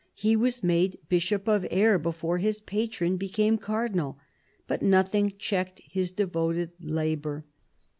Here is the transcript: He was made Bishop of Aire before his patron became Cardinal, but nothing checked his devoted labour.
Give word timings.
He 0.15 0.35
was 0.35 0.63
made 0.63 0.97
Bishop 1.09 1.47
of 1.47 1.67
Aire 1.69 1.99
before 1.99 2.39
his 2.39 2.59
patron 2.59 3.17
became 3.17 3.59
Cardinal, 3.59 4.17
but 4.65 4.81
nothing 4.81 5.33
checked 5.37 5.79
his 5.87 6.09
devoted 6.09 6.71
labour. 6.79 7.45